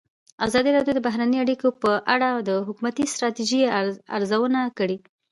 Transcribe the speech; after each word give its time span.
ازادي 0.45 0.69
راډیو 0.77 0.93
د 0.95 0.99
بهرنۍ 1.07 1.37
اړیکې 1.43 1.69
په 1.83 1.91
اړه 2.13 2.29
د 2.49 2.51
حکومتي 2.67 3.03
ستراتیژۍ 3.13 3.61
ارزونه 4.15 4.59
کړې. 4.77 4.97